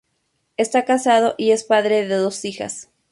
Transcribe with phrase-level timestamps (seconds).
[0.57, 2.89] Está casado y es padre de dos hijas.